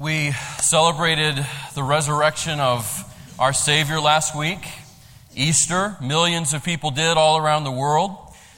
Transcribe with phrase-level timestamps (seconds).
[0.00, 0.32] We
[0.62, 2.88] celebrated the resurrection of
[3.38, 4.66] our Savior last week,
[5.36, 5.98] Easter.
[6.00, 8.16] Millions of people did all around the world.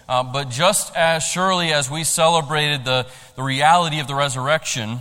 [0.09, 5.01] Uh, but just as surely as we celebrated the, the reality of the resurrection,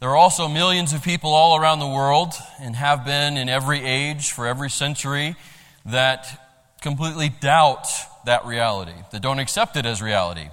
[0.00, 3.84] there are also millions of people all around the world, and have been in every
[3.84, 5.36] age for every century,
[5.84, 6.48] that
[6.80, 7.86] completely doubt
[8.24, 10.48] that reality, that don't accept it as reality,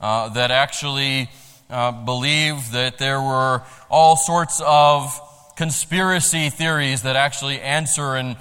[0.00, 1.30] uh, that actually
[1.70, 5.20] uh, believe that there were all sorts of
[5.56, 8.36] conspiracy theories that actually answer and,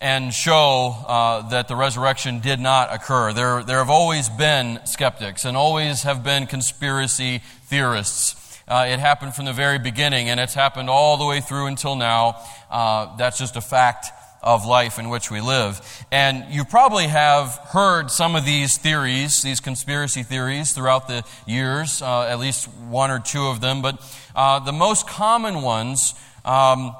[0.00, 3.32] and show uh, that the resurrection did not occur.
[3.32, 8.36] There, there have always been skeptics and always have been conspiracy theorists.
[8.68, 11.96] Uh, it happened from the very beginning, and it's happened all the way through until
[11.96, 12.40] now.
[12.70, 14.06] Uh, that's just a fact
[14.42, 15.80] of life in which we live.
[16.10, 22.02] And you probably have heard some of these theories, these conspiracy theories, throughout the years,
[22.02, 23.82] uh, at least one or two of them.
[23.82, 24.02] But
[24.34, 26.14] uh, the most common ones
[26.44, 26.94] um,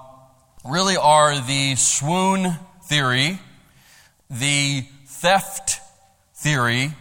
[0.64, 3.38] really are the swoon theory,
[4.30, 5.80] the theft
[6.34, 6.92] theory,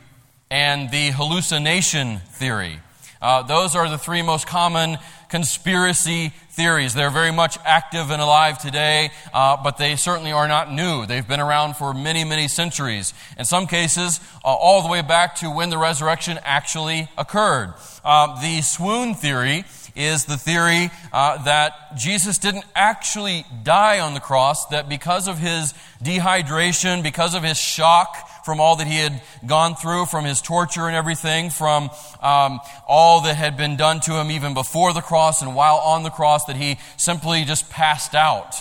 [0.50, 2.80] and the hallucination theory.
[3.22, 4.98] Uh, those are the three most common
[5.32, 6.94] conspiracy theories.
[6.94, 11.06] They're very much active and alive today, uh, but they certainly are not new.
[11.06, 13.14] They've been around for many, many centuries.
[13.38, 17.74] In some cases, uh, all the way back to when the resurrection actually occurred.
[18.04, 19.64] Uh, the swoon theory
[19.96, 25.38] is the theory uh, that Jesus didn't actually die on the cross, that because of
[25.38, 30.42] his dehydration, because of his shock, from all that he had gone through, from his
[30.42, 31.90] torture and everything, from
[32.22, 36.04] um, all that had been done to him even before the cross and while on
[36.04, 38.56] the cross, that he simply just passed out.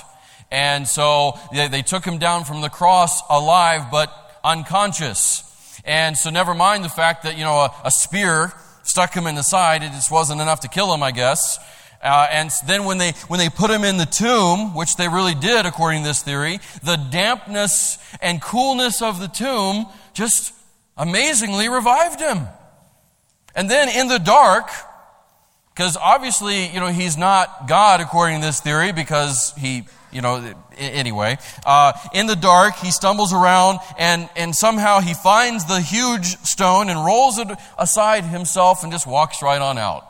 [0.51, 5.47] And so they, they took him down from the cross alive but unconscious.
[5.85, 8.53] And so, never mind the fact that, you know, a, a spear
[8.91, 11.59] stuck him in the side, it just wasn't enough to kill him, I guess.
[12.03, 15.35] Uh, and then when they, when they put him in the tomb, which they really
[15.35, 20.53] did according to this theory, the dampness and coolness of the tomb just
[20.97, 22.47] amazingly revived him.
[23.55, 24.71] And then in the dark,
[25.81, 30.53] because obviously, you know, he's not God according to this theory because he, you know,
[30.77, 31.39] anyway.
[31.65, 36.91] Uh, in the dark, he stumbles around and, and somehow he finds the huge stone
[36.91, 37.49] and rolls it
[37.79, 40.05] aside himself and just walks right on out.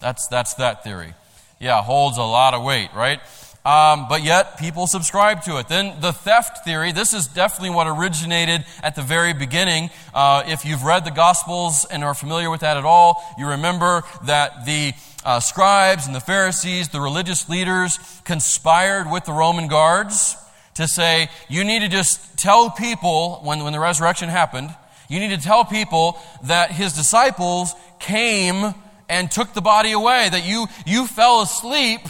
[0.00, 1.14] That's, that's that theory
[1.60, 3.20] yeah, holds a lot of weight, right?
[3.64, 5.68] Um, but yet people subscribe to it.
[5.68, 9.90] Then the theft theory, this is definitely what originated at the very beginning.
[10.12, 14.02] Uh, if you've read the Gospels and are familiar with that at all, you remember
[14.24, 14.94] that the
[15.24, 20.36] uh, scribes and the Pharisees, the religious leaders, conspired with the Roman guards
[20.74, 24.74] to say, you need to just tell people, when, when the resurrection happened,
[25.08, 28.74] you need to tell people that his disciples came
[29.08, 32.00] and took the body away, that you, you fell asleep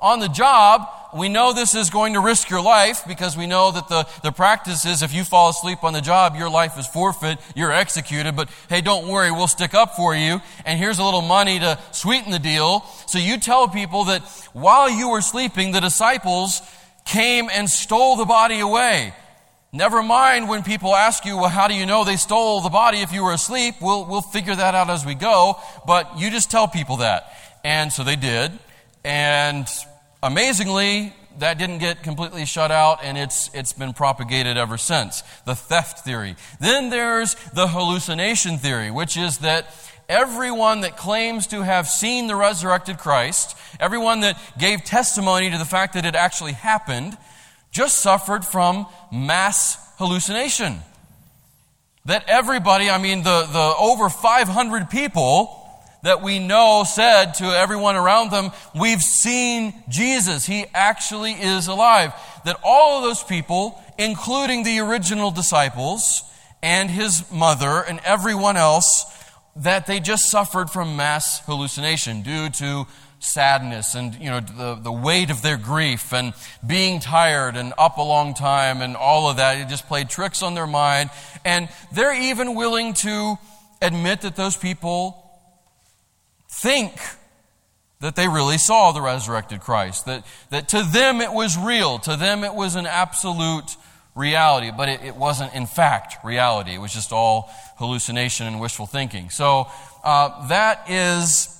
[0.00, 0.88] on the job.
[1.12, 4.30] We know this is going to risk your life because we know that the, the
[4.30, 8.36] practice is if you fall asleep on the job, your life is forfeit, you're executed.
[8.36, 10.40] But hey, don't worry, we'll stick up for you.
[10.64, 12.84] And here's a little money to sweeten the deal.
[13.06, 14.22] So you tell people that
[14.52, 16.62] while you were sleeping, the disciples
[17.04, 19.12] came and stole the body away.
[19.72, 22.98] Never mind when people ask you, well, how do you know they stole the body
[22.98, 23.76] if you were asleep?
[23.80, 27.32] We'll, we'll figure that out as we go, but you just tell people that.
[27.62, 28.52] And so they did.
[29.04, 29.68] And
[30.22, 35.22] amazingly, that didn't get completely shut out, and it's, it's been propagated ever since.
[35.44, 36.36] The theft theory.
[36.60, 39.74] Then there's the hallucination theory, which is that
[40.08, 45.64] everyone that claims to have seen the resurrected Christ, everyone that gave testimony to the
[45.64, 47.16] fact that it actually happened,
[47.70, 50.80] just suffered from mass hallucination.
[52.06, 55.59] That everybody, I mean, the, the over 500 people
[56.02, 60.46] that we know said to everyone around them, We've seen Jesus.
[60.46, 62.12] He actually is alive.
[62.44, 66.22] That all of those people, including the original disciples
[66.62, 69.04] and his mother and everyone else,
[69.56, 72.86] that they just suffered from mass hallucination due to
[73.20, 76.32] sadness and you know the, the weight of their grief and
[76.66, 80.42] being tired and up a long time and all of that it just played tricks
[80.42, 81.10] on their mind
[81.44, 83.36] and they're even willing to
[83.82, 85.29] admit that those people
[86.60, 86.92] think
[88.00, 92.16] that they really saw the resurrected christ that, that to them it was real to
[92.16, 93.76] them it was an absolute
[94.14, 96.74] reality but it, it wasn't in fact reality.
[96.74, 99.30] It was just all hallucination and wishful thinking.
[99.30, 99.68] So
[100.04, 101.56] uh, that is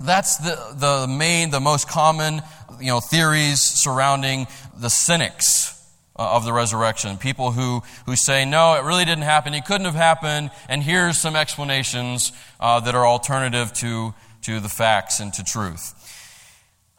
[0.00, 2.42] that's the, the main, the most common,
[2.80, 4.46] you know, theories surrounding
[4.76, 5.71] the cynics
[6.16, 7.16] of the resurrection.
[7.16, 9.54] People who, who say, no, it really didn't happen.
[9.54, 10.50] It couldn't have happened.
[10.68, 15.94] And here's some explanations uh, that are alternative to, to the facts and to truth.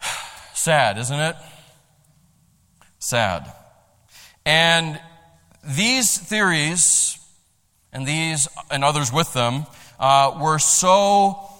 [0.54, 1.36] Sad, isn't it?
[2.98, 3.52] Sad.
[4.46, 5.00] And
[5.62, 7.18] these theories,
[7.92, 9.66] and these and others with them,
[9.98, 11.50] uh, were so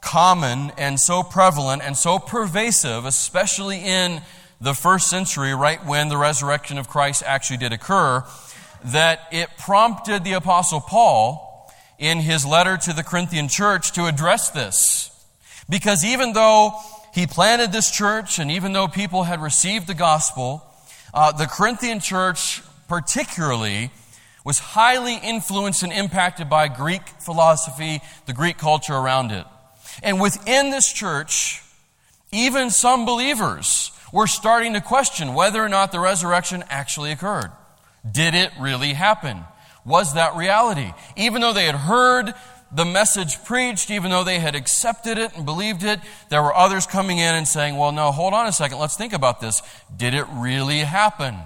[0.00, 4.20] common and so prevalent and so pervasive, especially in
[4.60, 8.24] the first century, right when the resurrection of Christ actually did occur,
[8.86, 14.50] that it prompted the Apostle Paul in his letter to the Corinthian church to address
[14.50, 15.10] this.
[15.68, 16.72] Because even though
[17.12, 20.64] he planted this church and even though people had received the gospel,
[21.12, 23.90] uh, the Corinthian church particularly
[24.44, 29.44] was highly influenced and impacted by Greek philosophy, the Greek culture around it.
[30.02, 31.62] And within this church,
[32.32, 37.50] even some believers were starting to question whether or not the resurrection actually occurred.
[38.10, 39.44] Did it really happen?
[39.84, 40.92] Was that reality?
[41.16, 42.34] Even though they had heard
[42.70, 46.86] the message preached, even though they had accepted it and believed it, there were others
[46.86, 49.62] coming in and saying, well, no, hold on a second, let's think about this.
[49.96, 51.36] Did it really happen?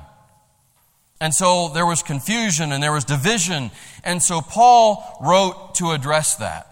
[1.20, 3.70] And so there was confusion and there was division.
[4.02, 6.66] And so Paul wrote to address that.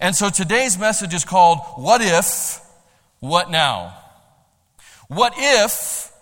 [0.00, 2.60] And so today's message is called What If,
[3.20, 3.96] What Now?
[5.08, 6.12] What if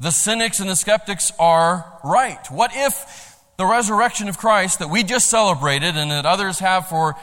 [0.00, 2.44] the cynics and the skeptics are right?
[2.50, 7.14] What if the resurrection of Christ that we just celebrated and that others have for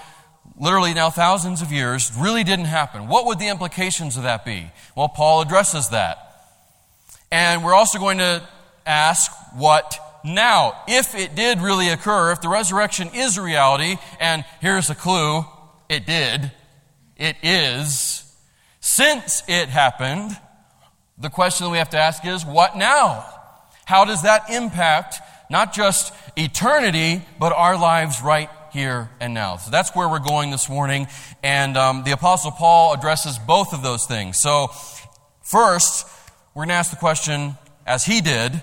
[0.58, 3.08] literally now thousands of years really didn't happen?
[3.08, 4.72] What would the implications of that be?
[4.96, 6.18] Well, Paul addresses that.
[7.32, 8.42] And we're also going to
[8.86, 10.82] ask what now?
[10.88, 15.46] If it did really occur, if the resurrection is a reality, and here's a clue
[15.90, 16.52] it did,
[17.18, 18.24] it is,
[18.80, 20.38] since it happened,
[21.20, 23.26] the question that we have to ask is what now?
[23.86, 25.16] How does that impact
[25.50, 29.58] not just eternity, but our lives right here and now?
[29.58, 31.08] So that's where we're going this morning.
[31.44, 34.40] And um, the Apostle Paul addresses both of those things.
[34.40, 34.68] So,
[35.42, 36.08] first,
[36.54, 37.56] we're going to ask the question,
[37.86, 38.62] as he did,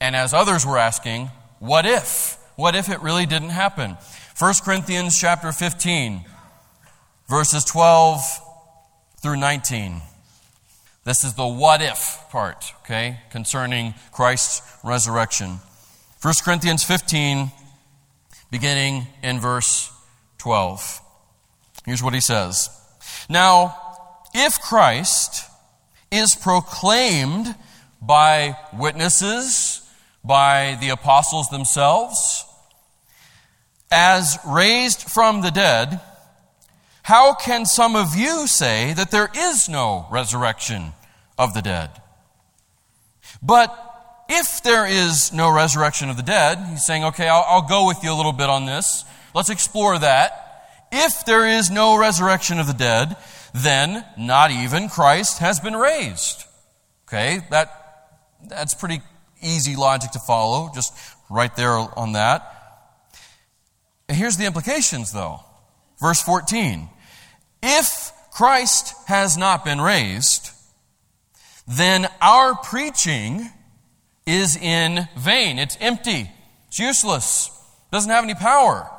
[0.00, 2.38] and as others were asking, what if?
[2.56, 3.96] What if it really didn't happen?
[4.38, 6.24] 1 Corinthians chapter 15,
[7.28, 8.20] verses 12
[9.20, 10.00] through 19.
[11.08, 15.60] This is the what if part, okay, concerning Christ's resurrection.
[16.20, 17.50] 1 Corinthians 15,
[18.50, 19.90] beginning in verse
[20.36, 21.00] 12.
[21.86, 22.68] Here's what he says
[23.30, 23.74] Now,
[24.34, 25.50] if Christ
[26.10, 27.54] is proclaimed
[28.02, 29.80] by witnesses,
[30.22, 32.44] by the apostles themselves,
[33.90, 36.02] as raised from the dead,
[37.00, 40.92] how can some of you say that there is no resurrection
[41.38, 41.90] of the dead?
[43.42, 43.74] But
[44.28, 48.02] if there is no resurrection of the dead, he's saying, okay, I'll, I'll, go with
[48.02, 49.04] you a little bit on this.
[49.34, 50.66] Let's explore that.
[50.92, 53.16] If there is no resurrection of the dead,
[53.54, 56.44] then not even Christ has been raised.
[57.06, 58.18] Okay, that,
[58.48, 59.00] that's pretty
[59.42, 60.94] easy logic to follow, just
[61.30, 62.54] right there on that.
[64.08, 65.40] Here's the implications, though.
[66.00, 66.88] Verse 14
[67.62, 70.47] If Christ has not been raised,
[71.68, 73.48] then our preaching
[74.26, 75.58] is in vain.
[75.58, 76.30] It's empty.
[76.68, 77.48] It's useless.
[77.48, 78.90] It Doesn't have any power.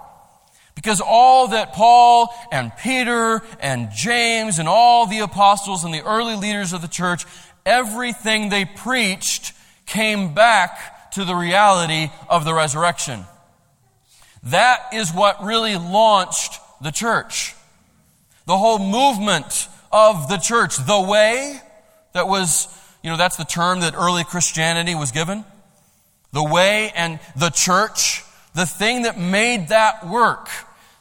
[0.76, 6.36] Because all that Paul and Peter and James and all the apostles and the early
[6.36, 7.26] leaders of the church,
[7.66, 9.54] everything they preached
[9.86, 13.26] came back to the reality of the resurrection.
[14.44, 17.56] That is what really launched the church.
[18.46, 21.62] The whole movement of the church, the way
[22.20, 22.68] that was,
[23.02, 25.46] you know, that's the term that early Christianity was given.
[26.34, 28.24] The way and the church,
[28.54, 30.50] the thing that made that work,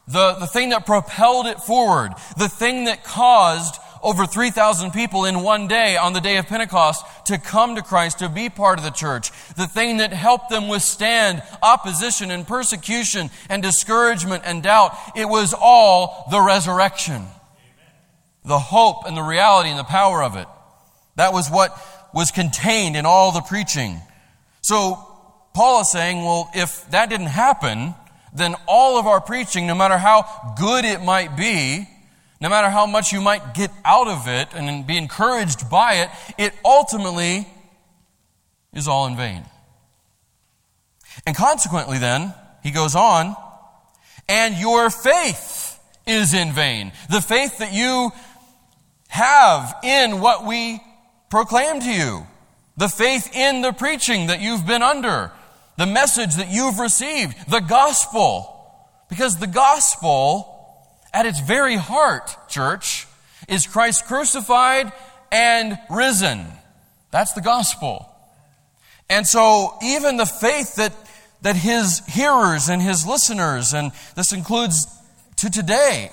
[0.06, 5.42] the, the thing that propelled it forward, the thing that caused over 3,000 people in
[5.42, 8.84] one day on the day of Pentecost to come to Christ, to be part of
[8.84, 9.32] the church.
[9.56, 14.96] The thing that helped them withstand opposition and persecution and discouragement and doubt.
[15.16, 17.26] It was all the resurrection.
[18.44, 20.46] The hope and the reality and the power of it.
[21.18, 21.76] That was what
[22.14, 24.00] was contained in all the preaching.
[24.62, 25.04] So,
[25.52, 27.96] Paul is saying, well, if that didn't happen,
[28.32, 31.88] then all of our preaching, no matter how good it might be,
[32.40, 36.10] no matter how much you might get out of it and be encouraged by it,
[36.38, 37.48] it ultimately
[38.72, 39.44] is all in vain.
[41.26, 42.32] And consequently, then,
[42.62, 43.34] he goes on,
[44.28, 46.92] and your faith is in vain.
[47.10, 48.12] The faith that you
[49.08, 50.80] have in what we
[51.30, 52.26] proclaim to you,
[52.76, 55.32] the faith in the preaching that you've been under,
[55.76, 58.54] the message that you've received, the gospel.
[59.08, 60.54] Because the gospel
[61.12, 63.06] at its very heart, church,
[63.48, 64.92] is Christ crucified
[65.32, 66.46] and risen.
[67.10, 68.06] That's the gospel.
[69.08, 70.92] And so, even the faith that,
[71.42, 74.86] that his hearers and his listeners, and this includes
[75.36, 76.10] to today,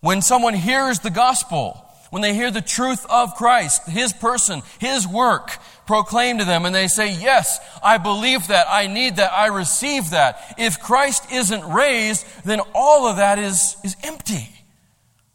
[0.00, 1.83] when someone hears the gospel,
[2.14, 6.72] when they hear the truth of Christ, His person, His work proclaimed to them, and
[6.72, 10.54] they say, Yes, I believe that, I need that, I receive that.
[10.56, 14.48] If Christ isn't raised, then all of that is, is empty,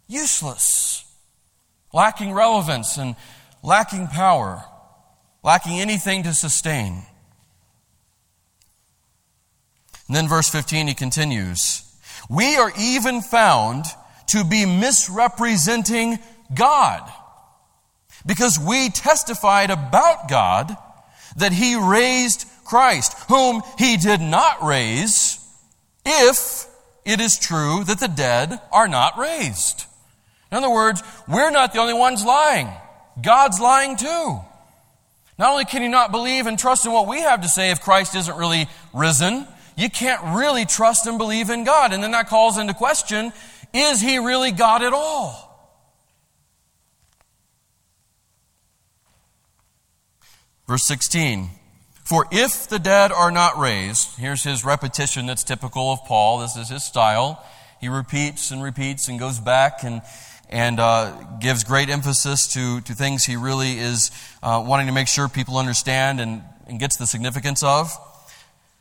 [0.08, 1.04] useless,
[1.92, 3.18] lacking relevance and
[3.62, 4.64] lacking power,
[5.44, 7.04] lacking anything to sustain.
[10.08, 11.84] And then, verse 15, he continues
[12.30, 13.84] We are even found
[14.28, 16.20] to be misrepresenting
[16.54, 17.10] God.
[18.26, 20.76] Because we testified about God
[21.38, 25.40] that He raised Christ, whom He did not raise,
[26.06, 26.68] if
[27.06, 29.86] it is true that the dead are not raised.
[30.52, 32.70] In other words, we're not the only ones lying.
[33.22, 34.40] God's lying too.
[35.38, 37.82] Not only can you not believe and trust in what we have to say if
[37.82, 41.94] Christ isn't really risen, you can't really trust and believe in God.
[41.94, 43.32] And then that calls into question
[43.74, 45.49] is he really God at all?
[50.70, 51.50] Verse 16.
[52.04, 56.42] For if the dead are not raised, here's his repetition that's typical of Paul.
[56.42, 57.44] This is his style.
[57.82, 60.04] He repeats and repeats and goes back and,
[60.48, 64.12] and uh, gives great emphasis to, to things he really is
[64.44, 67.92] uh, wanting to make sure people understand and, and gets the significance of.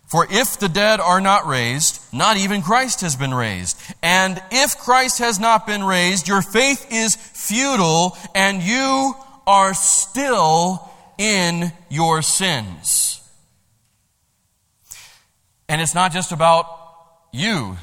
[0.08, 3.80] For if the dead are not raised, not even Christ has been raised.
[4.02, 9.14] And if Christ has not been raised, your faith is futile and you
[9.46, 10.87] are still
[11.18, 13.20] in your sins.
[15.68, 16.66] And it's not just about
[17.32, 17.76] you,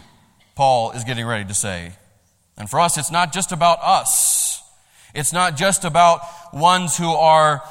[0.55, 1.93] Paul is getting ready to say.
[2.57, 4.63] And for us, it's not just about us.
[5.13, 6.21] It's not just about
[6.53, 7.61] ones who are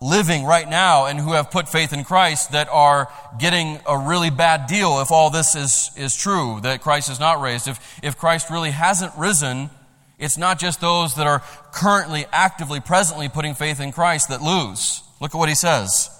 [0.00, 4.30] living right now and who have put faith in Christ that are getting a really
[4.30, 7.66] bad deal if all this is, is true, that Christ is not raised.
[7.66, 9.70] If, if Christ really hasn't risen,
[10.18, 15.02] it's not just those that are currently, actively, presently putting faith in Christ that lose.
[15.20, 16.10] Look at what he says.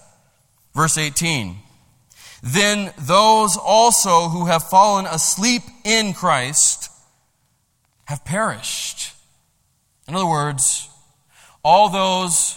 [0.75, 1.57] Verse 18.
[2.43, 6.91] Then those also who have fallen asleep in Christ
[8.05, 9.13] have perished.
[10.07, 10.89] In other words,
[11.65, 12.57] all those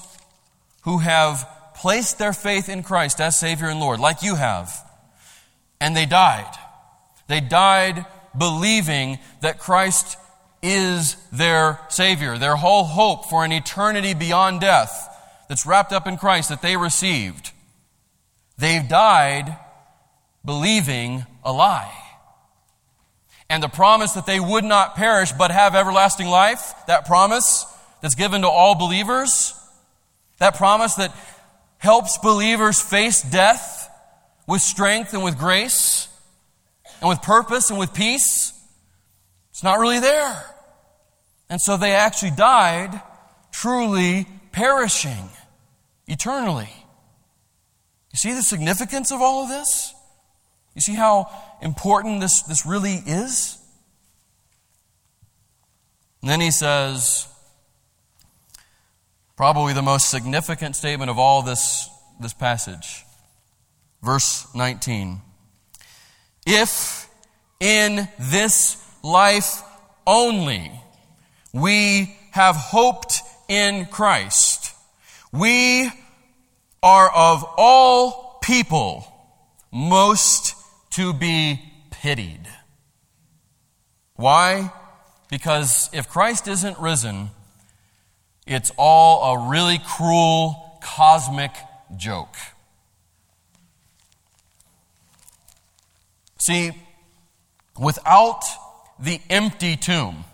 [0.84, 4.72] who have placed their faith in Christ as Savior and Lord, like you have,
[5.80, 6.54] and they died.
[7.28, 8.06] They died
[8.38, 10.18] believing that Christ
[10.62, 15.08] is their Savior, their whole hope for an eternity beyond death
[15.50, 17.52] that's wrapped up in Christ that they received.
[18.58, 19.58] They've died
[20.46, 21.92] believing a lie.
[23.50, 27.66] And the promise that they would not perish but have everlasting life, that promise
[28.02, 29.54] that's given to all believers,
[30.40, 31.14] that promise that
[31.80, 33.90] helps believers face death
[34.48, 36.08] with strength and with grace
[37.02, 38.54] and with purpose and with peace,
[39.62, 40.44] it's not really there.
[41.48, 43.00] And so they actually died
[43.52, 45.30] truly perishing
[46.08, 46.72] eternally.
[48.12, 49.94] You see the significance of all of this?
[50.74, 51.30] You see how
[51.62, 53.60] important this, this really is?
[56.24, 57.28] And then he says,
[59.38, 61.88] probably the most significant statement of all this,
[62.20, 63.06] this passage.
[64.02, 65.22] Verse 19.
[66.48, 67.08] If
[67.60, 69.64] in this life
[70.06, 70.72] only
[71.54, 74.74] we have hoped in Christ.
[75.32, 75.90] We
[76.82, 79.06] are of all people
[79.72, 80.56] most
[80.92, 82.48] to be pitied.
[84.16, 84.72] Why?
[85.30, 87.32] Because if Christ isn't risen,
[88.46, 91.52] it's all a really cruel cosmic
[91.96, 92.36] joke.
[96.40, 96.72] See,
[97.80, 98.44] without
[99.02, 100.26] the empty tomb,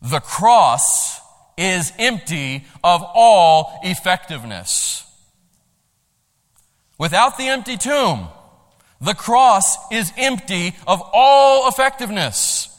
[0.00, 1.20] the cross
[1.56, 5.04] is empty of all effectiveness.
[6.98, 8.28] Without the empty tomb,
[9.00, 12.70] the cross is empty of all effectiveness.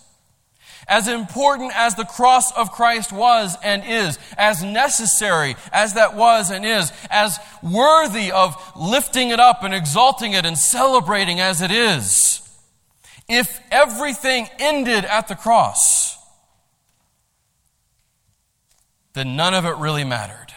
[0.87, 6.51] As important as the cross of Christ was and is, as necessary as that was
[6.51, 11.71] and is, as worthy of lifting it up and exalting it and celebrating as it
[11.71, 12.44] is,
[13.27, 16.17] if everything ended at the cross,
[19.13, 20.47] then none of it really mattered.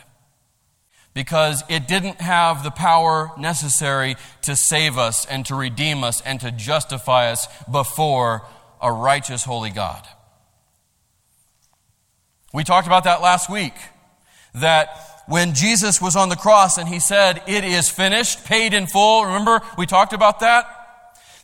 [1.14, 6.40] Because it didn't have the power necessary to save us and to redeem us and
[6.40, 8.42] to justify us before
[8.80, 10.06] a righteous, holy God.
[12.52, 13.74] We talked about that last week.
[14.54, 14.88] that
[15.26, 19.26] when Jesus was on the cross and he said, It is finished, paid in full,
[19.26, 20.77] remember we talked about that?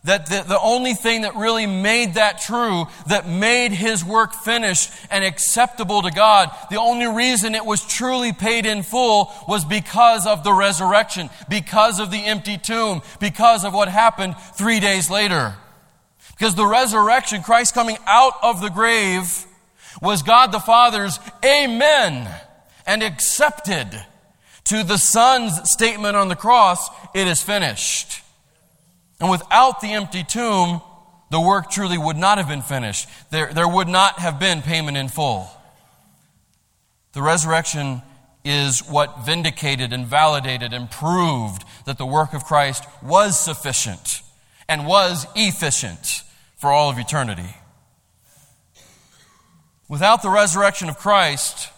[0.04, 4.90] That the, the only thing that really made that true, that made his work finished
[5.10, 10.26] and acceptable to God, the only reason it was truly paid in full was because
[10.26, 15.54] of the resurrection, because of the empty tomb, because of what happened three days later.
[16.36, 19.46] Because the resurrection, Christ coming out of the grave,
[20.02, 22.28] was God the Father's amen
[22.86, 24.04] and accepted
[24.64, 28.20] to the Son's statement on the cross, it is finished.
[29.20, 30.80] And without the empty tomb,
[31.30, 33.08] the work truly would not have been finished.
[33.30, 35.48] There, there would not have been payment in full.
[37.12, 38.02] The resurrection
[38.44, 44.22] is what vindicated and validated and proved that the work of Christ was sufficient
[44.68, 46.22] and was efficient
[46.56, 47.56] for all of eternity.
[49.88, 51.70] Without the resurrection of Christ,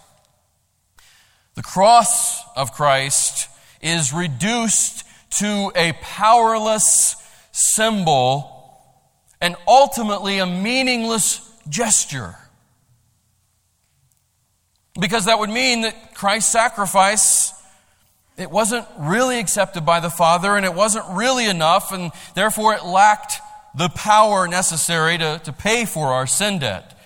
[1.55, 3.49] the cross of Christ
[3.81, 5.05] is reduced
[5.38, 7.16] to a powerless
[7.57, 8.53] symbol
[9.41, 12.37] and ultimately a meaningless gesture.
[14.99, 17.53] Because that would mean that Christ's sacrifice
[18.37, 22.85] it wasn't really accepted by the Father and it wasn't really enough and therefore it
[22.85, 23.41] lacked
[23.75, 26.99] the power necessary to, to pay for our sin debt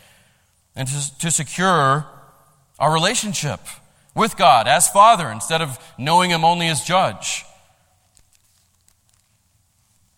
[0.75, 2.07] and to, to secure
[2.80, 3.61] our relationship
[4.14, 7.45] with God as Father instead of knowing Him only as Judge.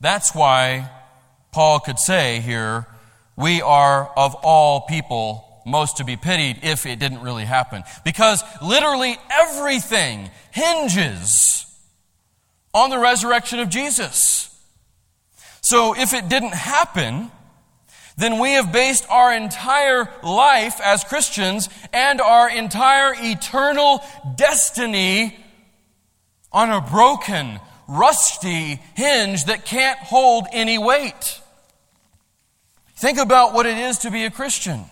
[0.02, 0.90] That's why
[1.52, 2.86] Paul could say here,
[3.36, 7.84] we are of all people most to be pitied if it didn't really happen.
[8.04, 11.66] Because literally everything hinges
[12.74, 14.50] on the resurrection of Jesus.
[15.60, 17.30] So if it didn't happen,
[18.16, 24.02] then we have based our entire life as Christians and our entire eternal
[24.34, 25.36] destiny
[26.50, 27.60] on a broken,
[27.96, 31.40] rusty hinge that can't hold any weight.
[32.96, 34.84] Think about what it is to be a Christian.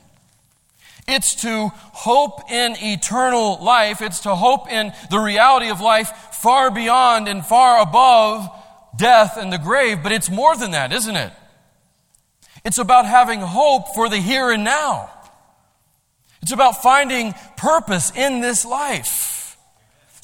[1.06, 4.02] It's to hope in eternal life.
[4.02, 8.48] It's to hope in the reality of life far beyond and far above
[8.96, 10.02] death and the grave.
[10.02, 11.32] But it's more than that, isn't it?
[12.64, 15.10] It's about having hope for the here and now.
[16.42, 19.39] It's about finding purpose in this life.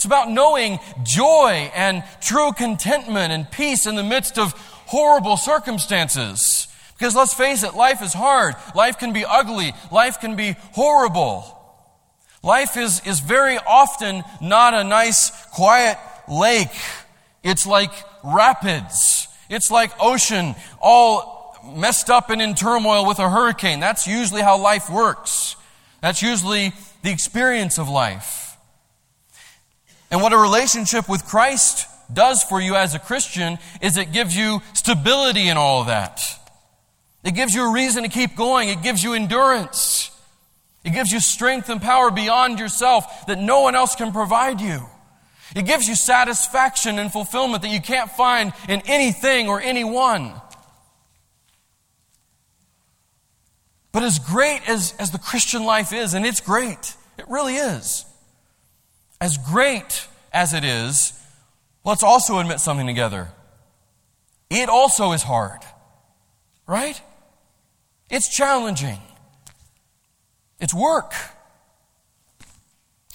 [0.07, 4.53] It's about knowing joy and true contentment and peace in the midst of
[4.87, 6.69] horrible circumstances.
[6.97, 8.55] Because let's face it, life is hard.
[8.77, 9.73] Life can be ugly.
[9.91, 11.45] Life can be horrible.
[12.45, 16.69] Life is, is very often not a nice, quiet lake.
[17.43, 17.91] It's like
[18.23, 19.27] rapids.
[19.51, 23.81] It's like ocean, all messed up and in turmoil with a hurricane.
[23.81, 25.57] That's usually how life works.
[26.01, 28.46] That's usually the experience of life.
[30.11, 34.37] And what a relationship with Christ does for you as a Christian is it gives
[34.37, 36.21] you stability in all of that.
[37.25, 38.69] It gives you a reason to keep going.
[38.69, 40.11] It gives you endurance.
[40.85, 44.87] It gives you strength and power beyond yourself that no one else can provide you.
[45.55, 50.33] It gives you satisfaction and fulfillment that you can't find in anything or anyone.
[53.91, 58.05] But as great as, as the Christian life is, and it's great, it really is.
[59.21, 61.13] As great as it is,
[61.85, 63.31] let's also admit something together.
[64.51, 65.61] It also is hard,
[66.67, 67.01] right?
[68.11, 68.99] It's challenging.
[70.61, 71.13] It's work.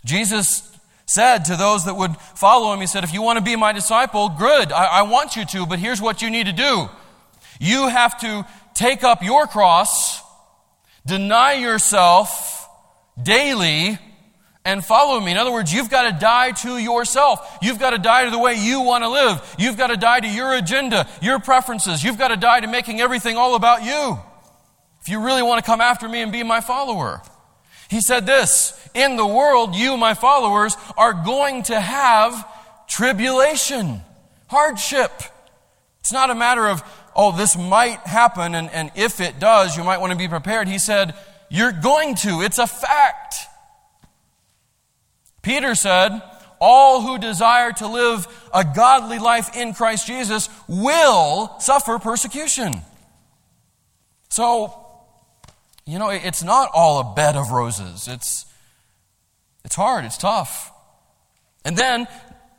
[0.03, 0.67] Jesus
[1.05, 3.71] said to those that would follow him, He said, If you want to be my
[3.71, 6.89] disciple, good, I, I want you to, but here's what you need to do.
[7.59, 10.21] You have to take up your cross
[11.05, 12.69] Deny yourself
[13.21, 13.97] daily
[14.63, 15.31] and follow me.
[15.31, 17.57] In other words, you've got to die to yourself.
[17.61, 19.55] You've got to die to the way you want to live.
[19.57, 22.03] You've got to die to your agenda, your preferences.
[22.03, 24.19] You've got to die to making everything all about you.
[25.01, 27.21] If you really want to come after me and be my follower.
[27.89, 32.47] He said this In the world, you, my followers, are going to have
[32.87, 34.01] tribulation,
[34.47, 35.11] hardship.
[35.99, 36.83] It's not a matter of
[37.15, 40.67] oh, this might happen, and, and if it does, you might want to be prepared.
[40.67, 41.13] He said,
[41.49, 42.41] You're going to.
[42.41, 43.35] It's a fact.
[45.41, 46.21] Peter said,
[46.59, 52.81] All who desire to live a godly life in Christ Jesus will suffer persecution.
[54.29, 54.73] So,
[55.85, 58.07] you know, it's not all a bed of roses.
[58.07, 58.45] It's,
[59.65, 60.71] it's hard, it's tough.
[61.65, 62.07] And then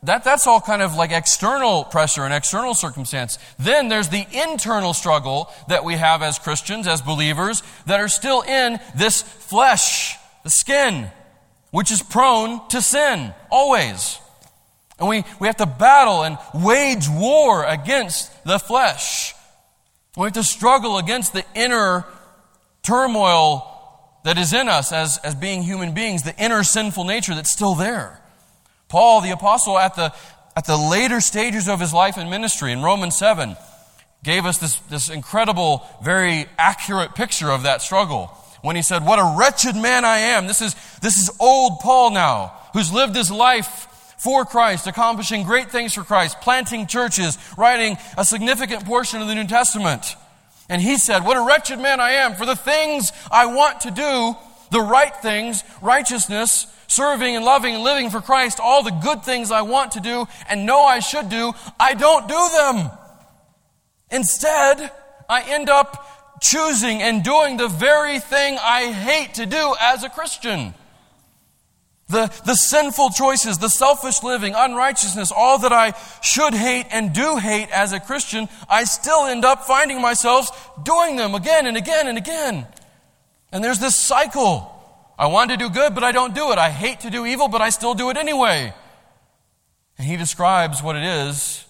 [0.03, 3.39] that, that's all kind of like external pressure and external circumstance.
[3.57, 8.41] Then there's the internal struggle that we have as Christians, as believers, that are still
[8.41, 11.09] in this flesh, the skin.
[11.73, 14.19] Which is prone to sin, always.
[14.99, 19.33] And we, we have to battle and wage war against the flesh.
[20.15, 22.05] We have to struggle against the inner
[22.83, 23.67] turmoil
[24.23, 27.73] that is in us as, as being human beings, the inner sinful nature that's still
[27.73, 28.21] there.
[28.87, 30.13] Paul, the apostle, at the,
[30.55, 33.57] at the later stages of his life and ministry in Romans 7,
[34.23, 39.19] gave us this, this incredible, very accurate picture of that struggle when he said, What
[39.19, 40.47] a wretched man I am.
[40.47, 45.69] This is, this is old Paul now, who's lived his life for Christ, accomplishing great
[45.69, 50.15] things for Christ, planting churches, writing a significant portion of the New Testament.
[50.69, 53.91] And he said, What a wretched man I am for the things I want to
[53.91, 54.35] do,
[54.71, 59.51] the right things, righteousness, serving and loving and living for Christ, all the good things
[59.51, 62.91] I want to do and know I should do, I don't do them.
[64.09, 64.89] Instead,
[65.27, 66.12] I end up
[66.43, 70.73] choosing and doing the very thing I hate to do as a Christian.
[72.09, 77.37] The, the sinful choices, the selfish living, unrighteousness, all that I should hate and do
[77.37, 82.07] hate as a Christian, I still end up finding myself doing them again and again
[82.07, 82.67] and again.
[83.51, 84.69] And there's this cycle.
[85.17, 86.57] I want to do good, but I don't do it.
[86.57, 88.73] I hate to do evil, but I still do it anyway.
[89.97, 91.65] And he describes what it is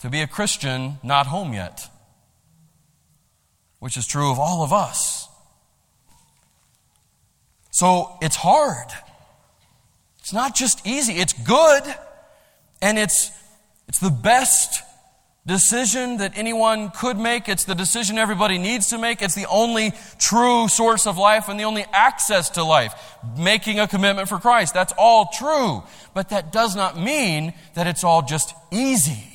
[0.00, 1.91] to be a Christian not home yet
[3.82, 5.28] which is true of all of us.
[7.72, 8.86] So it's hard.
[10.20, 11.82] It's not just easy, it's good,
[12.80, 13.32] and it's,
[13.88, 14.84] it's the best
[15.48, 17.48] decision that anyone could make.
[17.48, 19.20] It's the decision everybody needs to make.
[19.20, 22.94] It's the only true source of life and the only access to life.
[23.36, 24.74] Making a commitment for Christ.
[24.74, 25.82] That's all true.
[26.14, 29.31] But that does not mean that it's all just easy.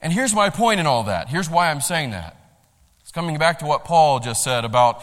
[0.00, 1.28] And here's my point in all that.
[1.28, 2.36] Here's why I'm saying that.
[3.02, 5.02] It's coming back to what Paul just said about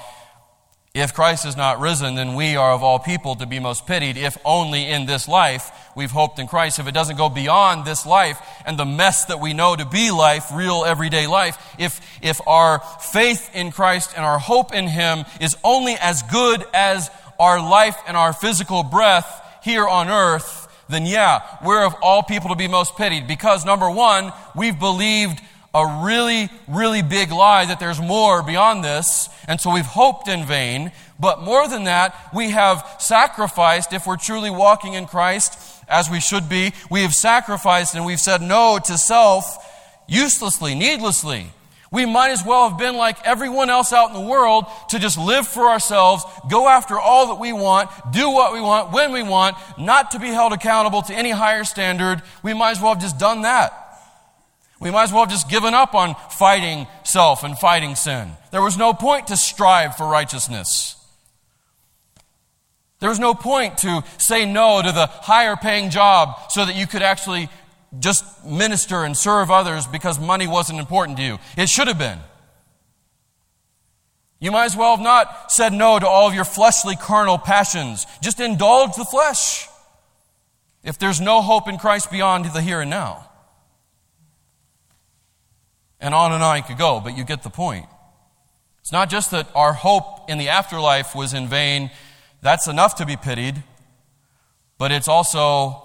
[0.96, 4.16] if Christ is not risen, then we are of all people to be most pitied,
[4.16, 6.80] if only in this life we've hoped in Christ.
[6.80, 10.10] If it doesn't go beyond this life and the mess that we know to be
[10.12, 15.26] life, real everyday life, if, if our faith in Christ and our hope in Him
[15.42, 21.06] is only as good as our life and our physical breath here on earth, then
[21.06, 25.42] yeah, we're of all people to be most pitied because number one, we've believed
[25.74, 30.46] a really, really big lie that there's more beyond this, and so we've hoped in
[30.46, 30.92] vain.
[31.20, 36.20] But more than that, we have sacrificed, if we're truly walking in Christ, as we
[36.20, 39.58] should be, we have sacrificed and we've said no to self
[40.08, 41.52] uselessly, needlessly.
[41.96, 45.18] We might as well have been like everyone else out in the world to just
[45.18, 49.24] live for ourselves, go after all that we want, do what we want, when we
[49.24, 52.22] want, not to be held accountable to any higher standard.
[52.44, 53.72] We might as well have just done that.
[54.82, 58.34] We might as well have just given up on fighting self and fighting sin.
[58.52, 60.98] There was no point to strive for righteousness.
[63.00, 66.88] There was no point to say no to the higher paying job so that you
[66.88, 67.48] could actually
[68.00, 71.38] just minister and serve others because money wasn't important to you.
[71.58, 72.20] It should have been.
[74.40, 78.06] You might as well have not said no to all of your fleshly carnal passions.
[78.22, 79.68] Just indulge the flesh
[80.84, 83.30] if there's no hope in Christ beyond the here and now.
[86.00, 87.88] And on and on I could go, but you get the point.
[88.82, 91.90] It's not just that our hope in the afterlife was in vain,
[92.42, 93.64] that's enough to be pitied,
[94.78, 95.85] but it's also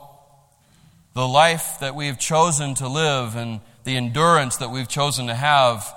[1.14, 5.92] the life that we've chosen to live and the endurance that we've chosen to have,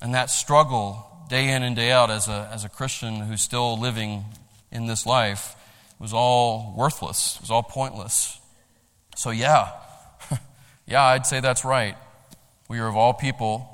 [0.00, 3.78] and that struggle day in and day out as a, as a Christian who's still
[3.78, 4.24] living
[4.70, 5.56] in this life
[5.98, 8.38] was all worthless, it was all pointless.
[9.16, 9.70] So, yeah,
[10.86, 11.96] yeah, I'd say that's right.
[12.68, 13.70] We are of all people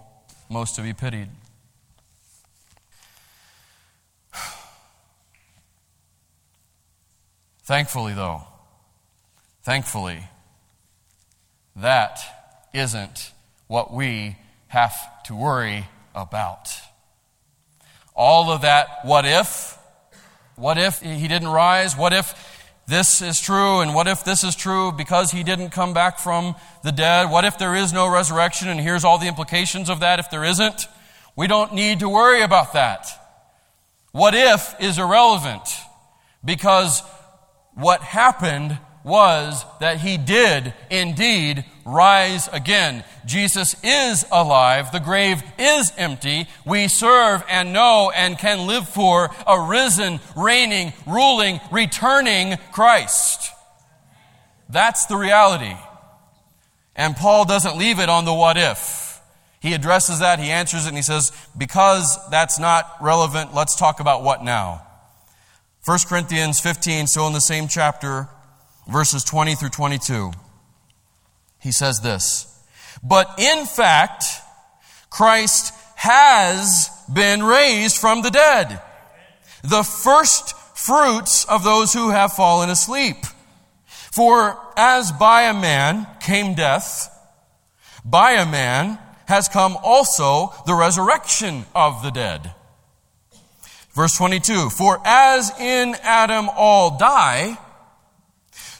[0.49, 1.29] most to be pitied.
[7.65, 8.43] Thankfully, though,
[9.63, 10.27] Thankfully,
[11.77, 12.19] that
[12.73, 13.33] isn't
[13.67, 14.37] what we
[14.69, 14.95] have
[15.25, 16.69] to worry about.
[18.15, 19.79] All of that, what if?
[20.57, 21.97] What if he didn't rise?
[21.97, 22.35] What if
[22.87, 23.81] this is true?
[23.81, 27.31] And what if this is true because he didn't come back from the dead?
[27.31, 28.69] What if there is no resurrection?
[28.69, 30.87] And here's all the implications of that if there isn't.
[31.37, 33.07] We don't need to worry about that.
[34.13, 35.63] What if is irrelevant
[36.45, 37.03] because
[37.75, 43.05] what happened was that he did indeed rise again.
[43.25, 44.93] Jesus is alive.
[44.93, 46.47] The grave is empty.
[46.67, 53.51] We serve and know and can live for a risen, reigning, ruling, returning Christ.
[54.69, 55.77] That's the reality.
[56.95, 59.21] And Paul doesn't leave it on the what if.
[59.61, 64.01] He addresses that, he answers it, and he says, Because that's not relevant, let's talk
[64.01, 64.87] about what now.
[65.85, 68.29] 1 Corinthians 15, so in the same chapter,
[68.91, 70.33] verses 20 through 22.
[71.61, 72.47] He says this
[73.03, 74.25] But in fact,
[75.11, 78.81] Christ has been raised from the dead,
[79.63, 83.17] the first fruits of those who have fallen asleep.
[84.13, 87.09] For as by a man came death,
[88.05, 92.53] by a man has come also the resurrection of the dead.
[93.95, 97.59] Verse 22 For as in Adam all die,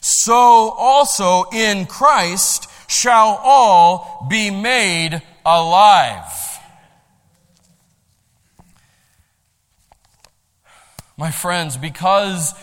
[0.01, 6.25] so also in Christ shall all be made alive.
[11.17, 12.55] My friends, because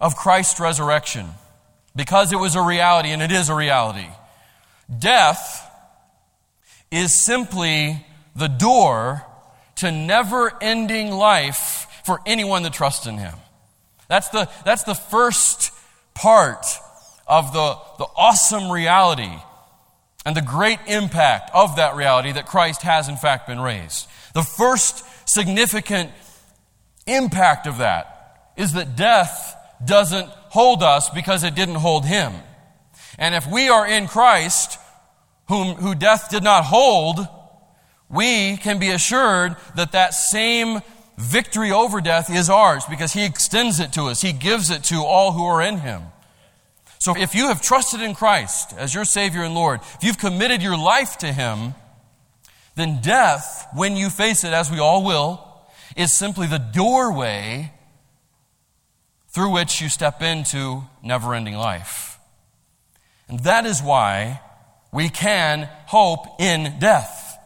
[0.00, 1.28] of Christ's resurrection,
[1.94, 4.08] because it was a reality, and it is a reality,
[4.98, 5.70] death
[6.90, 8.04] is simply
[8.34, 9.26] the door
[9.76, 13.34] to never ending life for anyone that trusts in Him.
[14.08, 15.70] That's the, that's the first
[16.14, 16.66] part
[17.26, 19.32] of the, the awesome reality
[20.24, 24.08] and the great impact of that reality that Christ has, in fact, been raised.
[24.34, 26.10] The first significant
[27.06, 32.32] impact of that is that death doesn't hold us because it didn't hold Him.
[33.18, 34.78] And if we are in Christ,
[35.48, 37.26] whom, who death did not hold,
[38.08, 40.80] we can be assured that that same
[41.22, 44.20] victory over death is ours because he extends it to us.
[44.20, 46.02] He gives it to all who are in him.
[46.98, 50.62] So if you have trusted in Christ as your Savior and Lord, if you've committed
[50.62, 51.74] your life to him,
[52.76, 55.44] then death, when you face it, as we all will,
[55.96, 57.72] is simply the doorway
[59.28, 62.18] through which you step into never ending life.
[63.28, 64.40] And that is why
[64.92, 67.38] we can hope in death.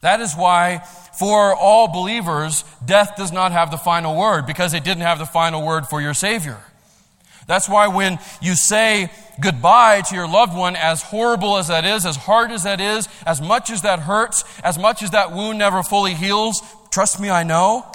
[0.00, 0.86] That is why,
[1.18, 5.26] for all believers, death does not have the final word because it didn't have the
[5.26, 6.58] final word for your Savior.
[7.46, 12.04] That's why when you say goodbye to your loved one, as horrible as that is,
[12.04, 15.58] as hard as that is, as much as that hurts, as much as that wound
[15.58, 17.86] never fully heals, trust me, I know,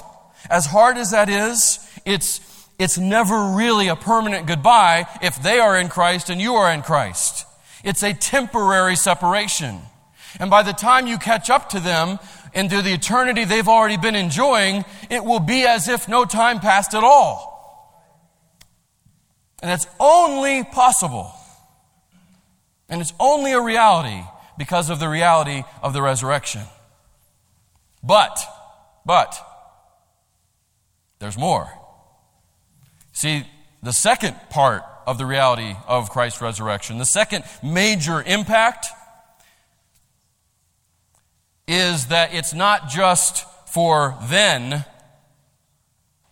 [0.50, 2.40] as hard as that is, it's,
[2.80, 6.82] it's never really a permanent goodbye if they are in Christ and you are in
[6.82, 7.46] Christ.
[7.84, 9.80] It's a temporary separation.
[10.40, 12.20] And by the time you catch up to them
[12.54, 16.94] into the eternity they've already been enjoying, it will be as if no time passed
[16.94, 17.52] at all.
[19.62, 21.34] And that's only possible.
[22.90, 24.22] And it's only a reality
[24.58, 26.62] because of the reality of the resurrection.
[28.04, 28.38] But,
[29.06, 29.36] but,
[31.20, 31.70] there's more.
[33.14, 33.46] See,
[33.84, 36.98] the second part of the reality of Christ's resurrection.
[36.98, 38.88] The second major impact
[41.72, 44.84] is that it's not just for then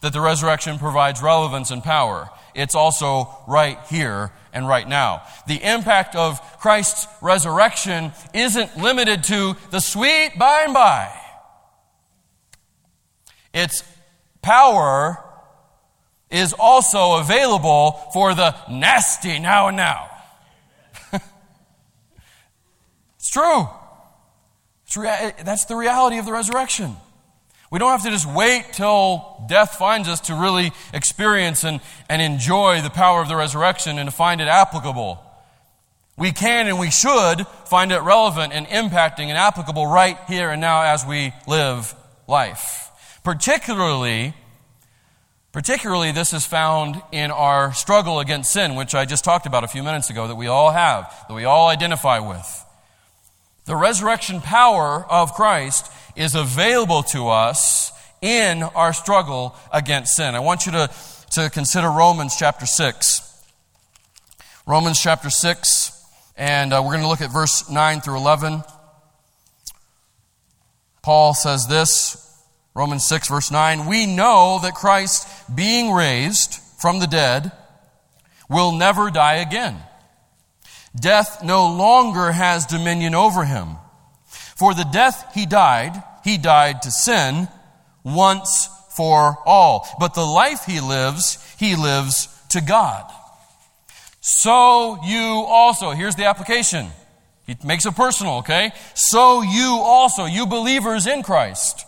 [0.01, 2.29] that the resurrection provides relevance and power.
[2.53, 5.23] It's also right here and right now.
[5.47, 11.09] The impact of Christ's resurrection isn't limited to the sweet by and by.
[13.53, 13.81] Its
[14.41, 15.23] power
[16.29, 20.09] is also available for the nasty now and now.
[23.15, 23.69] it's true.
[24.97, 26.95] Rea- that's the reality of the resurrection.
[27.71, 32.21] We don't have to just wait till death finds us to really experience and, and
[32.21, 35.23] enjoy the power of the resurrection and to find it applicable.
[36.17, 40.59] We can and we should find it relevant and impacting and applicable right here and
[40.59, 41.93] now as we live
[42.27, 42.91] life.
[43.23, 44.33] Particularly
[45.51, 49.67] Particularly, this is found in our struggle against sin, which I just talked about a
[49.67, 52.58] few minutes ago, that we all have, that we all identify with.
[53.69, 60.33] The resurrection power of Christ is available to us in our struggle against sin.
[60.33, 60.89] I want you to,
[61.33, 63.43] to consider Romans chapter 6.
[64.65, 66.03] Romans chapter 6,
[66.35, 68.63] and uh, we're going to look at verse 9 through 11.
[71.03, 77.05] Paul says this Romans 6, verse 9, we know that Christ, being raised from the
[77.05, 77.51] dead,
[78.49, 79.77] will never die again.
[80.97, 83.77] Death no longer has dominion over him.
[84.27, 87.47] For the death he died, he died to sin
[88.03, 89.87] once for all.
[89.99, 93.09] But the life he lives, he lives to God.
[94.19, 96.87] So you also, here's the application.
[97.47, 98.71] He makes it personal, okay?
[98.93, 101.85] So you also, you believers in Christ,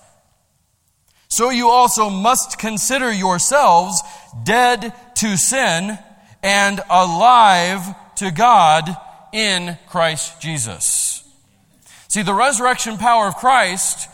[1.27, 4.01] so you also must consider yourselves
[4.43, 5.97] dead to sin
[6.43, 8.95] and alive to God
[9.33, 11.23] in Christ Jesus.
[12.07, 14.07] See, the resurrection power of Christ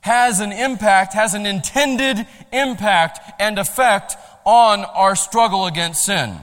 [0.00, 6.40] has an impact, has an intended impact and effect on our struggle against sin.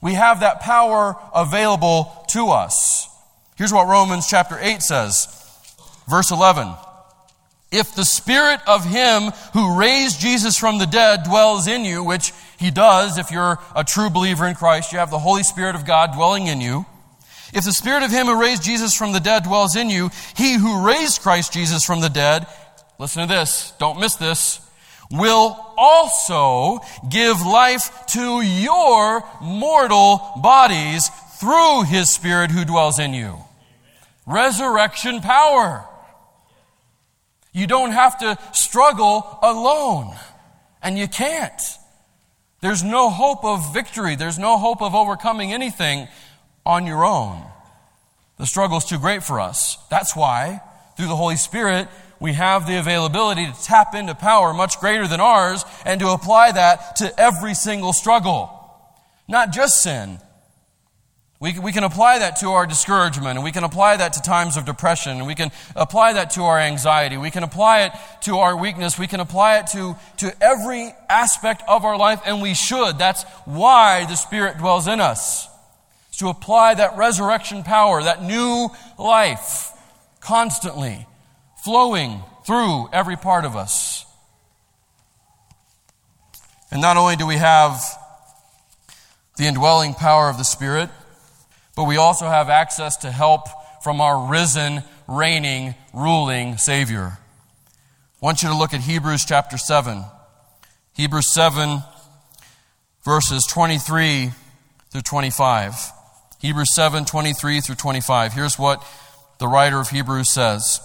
[0.00, 3.06] We have that power available to us.
[3.56, 5.28] Here's what Romans chapter 8 says,
[6.08, 6.72] verse 11.
[7.70, 12.32] If the spirit of him who raised Jesus from the dead dwells in you, which
[12.64, 15.84] he does if you're a true believer in Christ, you have the Holy Spirit of
[15.84, 16.86] God dwelling in you.
[17.52, 20.54] If the spirit of him who raised Jesus from the dead dwells in you, he
[20.54, 22.46] who raised Christ Jesus from the dead,
[22.98, 24.60] listen to this, don't miss this,
[25.10, 33.36] will also give life to your mortal bodies through his spirit who dwells in you.
[34.24, 35.84] Resurrection power.
[37.52, 40.16] You don't have to struggle alone.
[40.82, 41.60] And you can't.
[42.64, 44.16] There's no hope of victory.
[44.16, 46.08] There's no hope of overcoming anything
[46.64, 47.42] on your own.
[48.38, 49.76] The struggle is too great for us.
[49.90, 50.62] That's why,
[50.96, 51.88] through the Holy Spirit,
[52.20, 56.52] we have the availability to tap into power much greater than ours and to apply
[56.52, 58.48] that to every single struggle.
[59.28, 60.18] Not just sin,
[61.44, 64.56] we, we can apply that to our discouragement, and we can apply that to times
[64.56, 67.18] of depression, and we can apply that to our anxiety.
[67.18, 68.98] We can apply it to our weakness.
[68.98, 72.96] We can apply it to, to every aspect of our life, and we should.
[72.96, 75.46] That's why the Spirit dwells in us.
[76.20, 79.70] To apply that resurrection power, that new life,
[80.20, 81.06] constantly
[81.62, 84.06] flowing through every part of us.
[86.70, 87.82] And not only do we have
[89.36, 90.88] the indwelling power of the Spirit,
[91.76, 93.48] but we also have access to help
[93.82, 97.18] from our risen, reigning, ruling Savior.
[97.18, 100.04] I want you to look at Hebrews chapter 7.
[100.94, 101.82] Hebrews 7,
[103.04, 104.30] verses 23
[104.90, 105.74] through 25.
[106.38, 108.32] Hebrews 7, 23 through 25.
[108.32, 108.86] Here's what
[109.38, 110.80] the writer of Hebrews says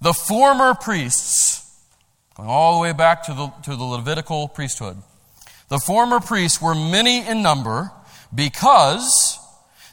[0.00, 1.78] The former priests,
[2.36, 4.96] going all the way back to the, to the Levitical priesthood,
[5.68, 7.90] the former priests were many in number
[8.34, 9.38] because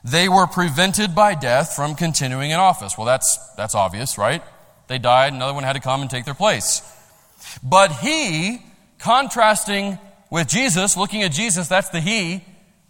[0.04, 2.98] they were prevented by death from continuing in office.
[2.98, 4.42] Well, that's, that's obvious, right?
[4.88, 6.82] They died, another one had to come and take their place.
[7.62, 8.62] But he,
[9.00, 12.44] contrasting with Jesus, looking at Jesus, that's the he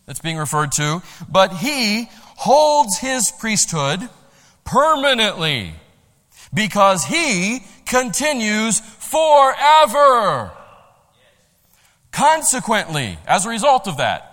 [0.05, 2.07] that's being referred to, but he
[2.38, 4.07] holds his priesthood
[4.63, 5.73] permanently
[6.53, 10.51] because he continues forever.
[12.12, 14.26] Consequently, as a result of that,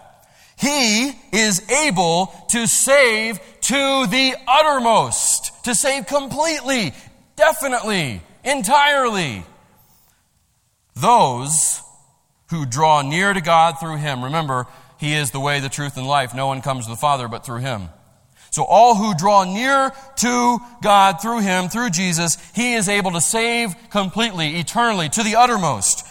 [0.57, 6.93] he is able to save to the uttermost, to save completely,
[7.37, 9.45] definitely, entirely
[10.95, 11.81] those
[12.51, 14.25] who draw near to God through him.
[14.25, 14.67] Remember,
[14.99, 16.35] he is the way, the truth, and life.
[16.35, 17.89] No one comes to the Father but through him.
[18.51, 23.21] So all who draw near to God through him, through Jesus, he is able to
[23.21, 26.07] save completely, eternally, to the uttermost.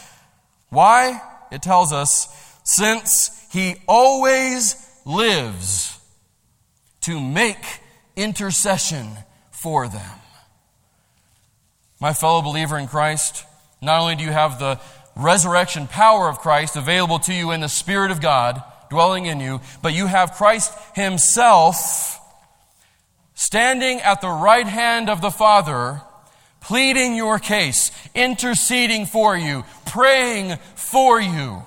[0.70, 1.22] Why?
[1.52, 2.28] It tells us,
[2.66, 6.00] since he always lives
[7.02, 7.63] to make
[8.16, 9.08] intercession
[9.52, 10.20] for them.
[12.02, 13.46] My fellow believer in Christ,
[13.80, 14.80] not only do you have the
[15.16, 19.62] resurrection power of Christ available to you in the Spirit of God dwelling in you,
[19.84, 22.20] but you have Christ Himself
[23.36, 26.02] standing at the right hand of the Father,
[26.60, 31.63] pleading your case, interceding for you, praying for you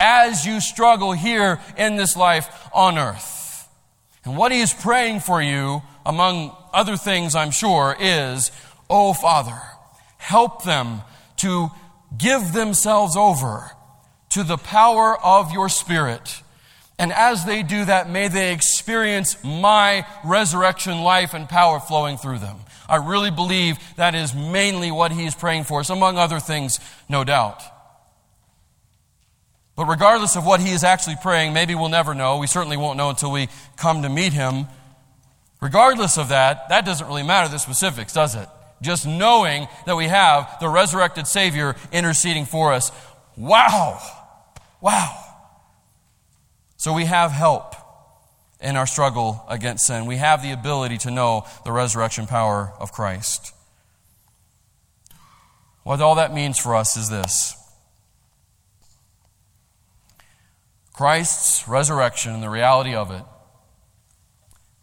[0.00, 3.68] as you struggle here in this life on earth.
[4.24, 8.50] And what he is praying for you, among other things, I'm sure, is,
[8.90, 9.60] Oh, Father,
[10.18, 11.02] help them
[11.38, 11.70] to
[12.16, 13.70] give themselves over
[14.30, 16.42] to the power of your Spirit.
[16.98, 22.38] And as they do that, may they experience my resurrection life and power flowing through
[22.38, 22.56] them.
[22.88, 26.80] I really believe that is mainly what he is praying for, so among other things,
[27.08, 27.62] no doubt.
[29.78, 32.38] But regardless of what he is actually praying, maybe we'll never know.
[32.38, 34.66] We certainly won't know until we come to meet him.
[35.60, 38.48] Regardless of that, that doesn't really matter the specifics, does it?
[38.82, 42.90] Just knowing that we have the resurrected Savior interceding for us.
[43.36, 44.00] Wow!
[44.80, 45.16] Wow!
[46.76, 47.76] So we have help
[48.60, 50.06] in our struggle against sin.
[50.06, 53.54] We have the ability to know the resurrection power of Christ.
[55.84, 57.54] What all that means for us is this
[60.98, 63.22] Christ's resurrection and the reality of it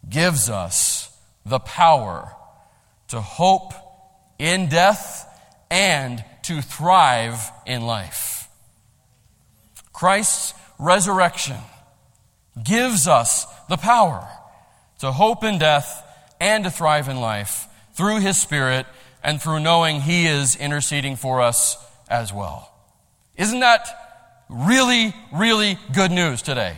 [0.08, 1.14] gives us
[1.44, 2.34] the power
[3.08, 3.74] to hope
[4.38, 5.28] in death
[5.70, 8.48] and to thrive in life.
[9.92, 11.58] Christ's resurrection
[12.64, 14.26] gives us the power
[15.00, 16.02] to hope in death
[16.40, 18.86] and to thrive in life through His Spirit
[19.22, 21.76] and through knowing He is interceding for us
[22.08, 22.72] as well.
[23.36, 24.05] Isn't that
[24.48, 26.76] really, really good news today?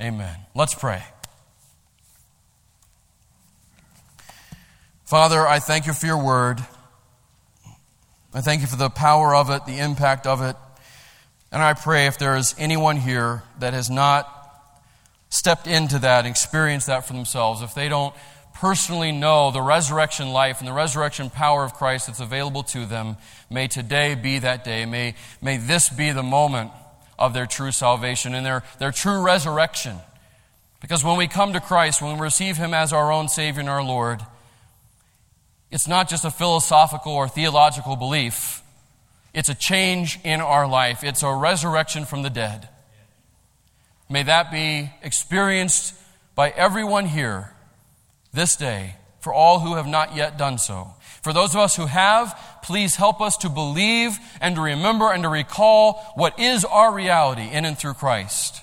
[0.00, 0.36] Amen.
[0.54, 1.02] Let's pray.
[5.04, 6.64] Father, I thank you for your word.
[8.32, 10.56] I thank you for the power of it, the impact of it.
[11.52, 14.36] And I pray if there is anyone here that has not
[15.28, 18.14] stepped into that, experienced that for themselves, if they don't
[18.60, 23.16] personally know the resurrection life and the resurrection power of Christ that's available to them,
[23.48, 24.84] may today be that day.
[24.84, 26.70] May, may this be the moment
[27.18, 29.96] of their true salvation and their, their true resurrection.
[30.82, 33.68] Because when we come to Christ, when we receive Him as our own Savior and
[33.70, 34.20] our Lord,
[35.70, 38.62] it's not just a philosophical or theological belief.
[39.32, 41.02] It's a change in our life.
[41.02, 42.68] It's a resurrection from the dead.
[44.10, 45.94] May that be experienced
[46.34, 47.54] by everyone here
[48.32, 50.94] this day, for all who have not yet done so.
[51.22, 55.22] For those of us who have, please help us to believe and to remember and
[55.22, 58.62] to recall what is our reality in and through Christ.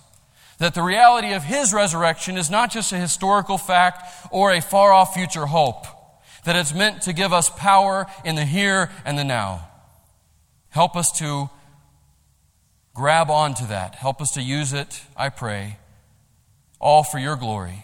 [0.58, 4.92] That the reality of His resurrection is not just a historical fact or a far
[4.92, 5.86] off future hope
[6.48, 9.68] that it's meant to give us power in the here and the now.
[10.70, 11.50] Help us to
[12.96, 13.96] grab onto that.
[13.96, 15.78] Help us to use it, I pray,
[16.80, 17.84] all for your glory.